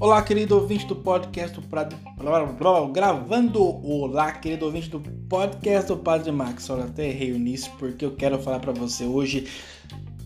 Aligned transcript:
Olá, 0.00 0.22
querido 0.22 0.54
ouvinte 0.54 0.86
do 0.86 0.94
podcast 0.94 1.60
do 1.60 1.66
Padre... 1.66 1.98
Gravando! 2.92 3.84
Olá, 3.84 4.30
querido 4.30 4.66
ouvinte 4.66 4.88
do 4.88 5.00
podcast 5.00 5.88
do 5.88 5.96
Padre 5.96 6.30
Max. 6.30 6.70
Olha, 6.70 6.84
até 6.84 7.08
errei 7.08 7.32
nisso 7.32 7.68
porque 7.80 8.04
eu 8.04 8.14
quero 8.14 8.38
falar 8.38 8.60
para 8.60 8.70
você 8.70 9.02
hoje 9.04 9.48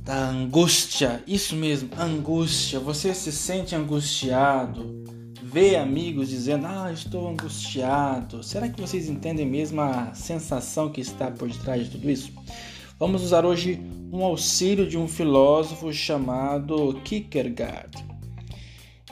da 0.05 0.29
angústia. 0.29 1.25
Isso 1.27 1.57
mesmo, 1.57 1.89
angústia. 1.99 2.81
Você 2.81 3.15
se 3.15 3.33
sente 3.33 3.75
angustiado? 3.75 5.05
Vê 5.43 5.77
amigos 5.77 6.29
dizendo, 6.29 6.67
ah, 6.67 6.93
estou 6.93 7.27
angustiado. 7.31 8.43
Será 8.43 8.69
que 8.69 8.79
vocês 8.79 9.09
entendem 9.09 9.47
mesmo 9.47 9.81
a 9.81 10.13
sensação 10.13 10.91
que 10.91 11.01
está 11.01 11.31
por 11.31 11.49
detrás 11.49 11.85
de 11.85 11.93
tudo 11.93 12.11
isso? 12.11 12.31
Vamos 12.99 13.23
usar 13.23 13.47
hoje 13.47 13.81
um 14.13 14.23
auxílio 14.23 14.87
de 14.87 14.99
um 14.99 15.09
filósofo 15.09 15.91
chamado 15.95 17.01
Kierkegaard. 17.05 18.02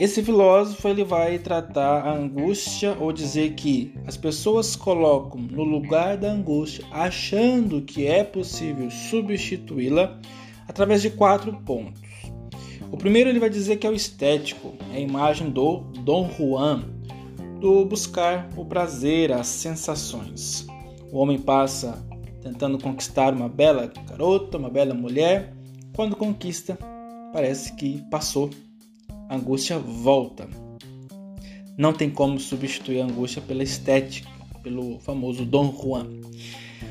Esse 0.01 0.23
filósofo 0.23 0.89
ele 0.89 1.05
vai 1.05 1.39
tratar 1.39 2.07
a 2.07 2.15
angústia 2.15 2.97
ou 2.99 3.13
dizer 3.13 3.53
que 3.53 3.93
as 4.07 4.17
pessoas 4.17 4.75
colocam 4.75 5.39
no 5.39 5.63
lugar 5.63 6.17
da 6.17 6.33
angústia, 6.33 6.87
achando 6.91 7.83
que 7.83 8.07
é 8.07 8.25
possível 8.25 8.91
substituí-la 8.91 10.19
através 10.67 11.03
de 11.03 11.11
quatro 11.11 11.53
pontos. 11.53 12.01
O 12.91 12.97
primeiro 12.97 13.29
ele 13.29 13.39
vai 13.39 13.51
dizer 13.51 13.77
que 13.77 13.87
é 13.87 13.91
o 13.91 13.95
estético, 13.95 14.73
é 14.91 14.97
a 14.97 15.01
imagem 15.01 15.51
do 15.51 15.81
Dom 16.03 16.31
Juan, 16.31 16.83
do 17.61 17.85
buscar 17.85 18.49
o 18.57 18.65
prazer, 18.65 19.31
as 19.31 19.49
sensações. 19.49 20.67
O 21.13 21.19
homem 21.19 21.39
passa 21.39 22.03
tentando 22.41 22.79
conquistar 22.79 23.35
uma 23.35 23.51
bela 23.51 23.93
garota, 24.09 24.57
uma 24.57 24.71
bela 24.71 24.95
mulher, 24.95 25.55
quando 25.95 26.17
conquista, 26.17 26.79
parece 27.35 27.77
que 27.77 28.03
passou 28.11 28.49
a 29.31 29.37
angústia 29.37 29.79
volta. 29.79 30.49
Não 31.79 31.93
tem 31.93 32.11
como 32.11 32.39
substituir 32.41 33.01
a 33.01 33.05
angústia 33.05 33.41
pela 33.41 33.63
estética, 33.63 34.29
pelo 34.61 34.99
famoso 34.99 35.45
Dom 35.45 35.73
Juan. 35.73 36.09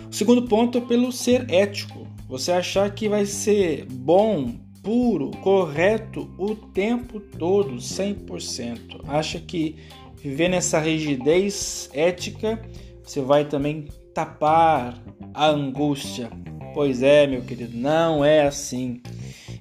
O 0.09 0.16
segundo 0.16 0.44
ponto 0.44 0.78
é 0.78 0.81
pelo 0.81 1.12
ser 1.12 1.52
ético. 1.52 2.08
Você 2.30 2.54
achar 2.54 2.90
que 2.96 3.09
vai 3.09 3.26
ser 3.26 3.86
bom, 3.86 4.56
puro, 4.81 5.31
correto 5.42 6.30
o 6.38 6.56
tempo 6.56 7.20
todo, 7.20 7.76
100%. 7.76 9.02
Acha 9.06 9.38
que 9.40 9.76
viver 10.16 10.48
nessa 10.48 10.80
rigidez 10.80 11.90
ética, 11.94 12.62
você 13.03 13.20
vai 13.20 13.44
também 13.44 13.90
tapar 14.14 14.98
a 15.34 15.48
angústia. 15.50 16.30
Pois 16.74 17.03
é, 17.03 17.28
meu 17.28 17.42
querido, 17.42 17.78
não 17.78 18.24
é 18.24 18.48
assim. 18.48 19.02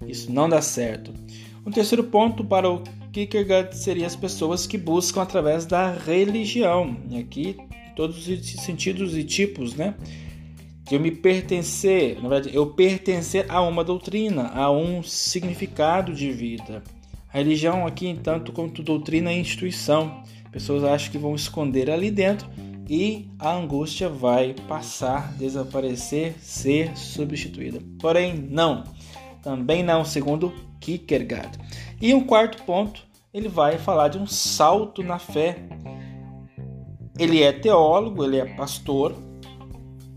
Isso 0.07 0.31
não 0.31 0.48
dá 0.48 0.63
certo. 0.63 1.13
Um 1.69 1.70
terceiro 1.70 2.05
ponto 2.05 2.42
para 2.42 2.70
o 2.70 2.83
Kierkegaard 3.12 3.77
seria 3.77 4.06
as 4.06 4.16
pessoas 4.16 4.66
que 4.66 4.78
buscam 4.78 5.20
através 5.20 5.66
da 5.66 5.92
religião. 5.92 6.97
Aqui, 7.20 7.58
todos 7.94 8.27
os 8.27 8.52
sentidos 8.52 9.14
e 9.14 9.22
tipos, 9.22 9.74
né? 9.74 9.94
De 10.89 10.94
eu 10.94 11.00
me 11.00 11.11
pertencer, 11.11 12.22
na 12.22 12.28
verdade, 12.30 12.56
eu 12.56 12.69
pertencer 12.69 13.44
a 13.50 13.61
uma 13.61 13.84
doutrina, 13.84 14.48
a 14.55 14.70
um 14.72 15.02
significado 15.02 16.14
de 16.14 16.33
vida. 16.33 16.83
A 17.30 17.36
religião 17.36 17.86
aqui, 17.86 18.19
tanto 18.22 18.50
quanto 18.50 18.83
doutrina 18.83 19.30
e 19.30 19.39
instituição. 19.39 20.22
Pessoas 20.50 20.83
acham 20.84 21.12
que 21.12 21.19
vão 21.19 21.34
esconder 21.34 21.91
ali 21.91 22.11
dentro 22.11 22.48
e 22.89 23.28
a 23.39 23.52
angústia 23.52 24.08
vai 24.08 24.55
passar, 24.66 25.34
desaparecer, 25.34 26.34
ser 26.41 26.96
substituída. 26.96 27.78
Porém, 28.00 28.34
não. 28.34 28.84
Também 29.42 29.83
não, 29.83 30.05
segundo 30.05 30.53
Kierkegaard. 30.81 31.58
E 32.00 32.14
um 32.14 32.25
quarto 32.25 32.62
ponto, 32.64 33.03
ele 33.33 33.48
vai 33.48 33.78
falar 33.78 34.08
de 34.08 34.19
um 34.19 34.27
salto 34.27 35.03
na 35.03 35.19
fé. 35.19 35.58
Ele 37.18 37.42
é 37.42 37.52
teólogo, 37.52 38.24
ele 38.24 38.39
é 38.39 38.45
pastor 38.55 39.14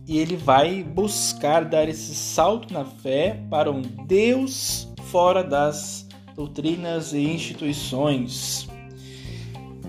e 0.07 0.17
ele 0.17 0.35
vai 0.35 0.83
buscar 0.83 1.65
dar 1.65 1.87
esse 1.87 2.13
salto 2.13 2.73
na 2.73 2.85
fé 2.85 3.41
para 3.49 3.71
um 3.71 3.81
Deus 3.81 4.87
fora 5.05 5.43
das 5.43 6.07
doutrinas 6.35 7.13
e 7.13 7.19
instituições. 7.19 8.67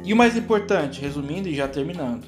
E 0.05 0.13
o 0.13 0.17
mais 0.17 0.37
importante, 0.37 1.01
resumindo 1.01 1.49
e 1.49 1.55
já 1.55 1.69
terminando, 1.69 2.27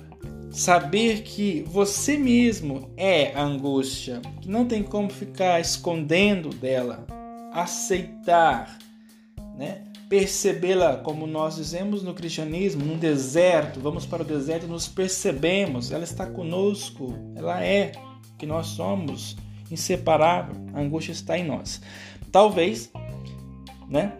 saber 0.55 1.23
que 1.23 1.63
você 1.67 2.17
mesmo 2.17 2.89
é 2.97 3.35
a 3.35 3.43
angústia, 3.43 4.23
que 4.41 4.49
não 4.49 4.65
tem 4.65 4.85
como 4.85 5.11
ficar 5.11 5.61
escondendo 5.61 6.51
dela, 6.51 7.05
aceitar, 7.53 8.79
né? 9.59 9.83
percebê-la, 10.09 10.99
como 10.99 11.27
nós 11.27 11.57
dizemos 11.57 12.05
no 12.05 12.15
cristianismo, 12.15 12.85
num 12.85 12.97
deserto. 12.97 13.81
Vamos 13.81 14.07
para 14.07 14.23
o 14.23 14.25
deserto 14.25 14.67
e 14.67 14.69
nos 14.69 14.87
percebemos. 14.87 15.91
Ela 15.91 16.05
está 16.05 16.25
conosco, 16.25 17.13
ela 17.35 17.65
é 17.65 17.93
o 18.33 18.37
que 18.39 18.47
nós 18.47 18.69
somos, 18.69 19.37
inseparável. 19.69 20.55
A 20.73 20.81
angústia 20.81 21.11
está 21.11 21.37
em 21.37 21.45
nós. 21.45 21.81
Talvez, 22.31 22.93
né? 23.89 24.13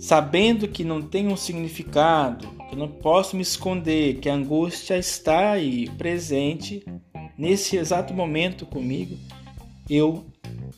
Sabendo 0.00 0.66
que 0.66 0.82
não 0.82 1.00
tem 1.00 1.28
um 1.28 1.36
significado, 1.36 2.53
que 2.74 2.80
não 2.80 2.88
posso 2.88 3.36
me 3.36 3.42
esconder, 3.42 4.18
que 4.18 4.28
a 4.28 4.34
angústia 4.34 4.98
está 4.98 5.52
aí 5.52 5.88
presente 5.90 6.84
nesse 7.38 7.76
exato 7.76 8.12
momento 8.12 8.66
comigo, 8.66 9.16
eu 9.88 10.24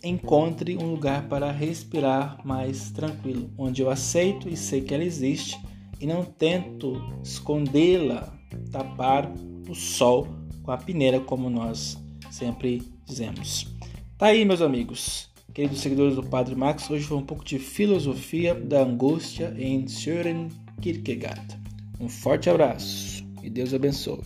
encontre 0.05 0.77
um 0.77 0.91
lugar 0.91 1.27
para 1.27 1.51
respirar 1.51 2.39
mais 2.45 2.91
tranquilo, 2.91 3.51
onde 3.57 3.81
eu 3.81 3.89
aceito 3.89 4.47
e 4.47 4.59
sei 4.59 4.83
que 4.83 4.93
ela 4.93 5.05
existe 5.05 5.59
e 5.99 6.07
não 6.07 6.23
tento 6.23 7.03
escondê-la, 7.25 8.31
tapar 8.71 9.33
o 9.67 9.75
sol 9.75 10.29
com 10.63 10.71
a 10.71 10.77
peneira, 10.77 11.19
como 11.19 11.49
nós 11.49 11.97
sempre 12.31 12.83
dizemos. 13.07 13.75
Tá 14.19 14.27
aí, 14.27 14.45
meus 14.45 14.61
amigos, 14.61 15.31
queridos 15.55 15.81
seguidores 15.81 16.15
do 16.15 16.23
Padre 16.23 16.55
Max, 16.55 16.91
hoje 16.91 17.05
foi 17.05 17.17
um 17.17 17.25
pouco 17.25 17.43
de 17.43 17.59
filosofia 17.59 18.55
da 18.55 18.83
angústia 18.83 19.57
em 19.59 19.89
Søren 19.89 20.49
Kierkegaard. 20.83 21.66
Um 22.01 22.09
forte 22.09 22.51
abraço 22.51 23.25
e 23.43 23.51
Deus 23.51 23.73
abençoe. 23.73 24.23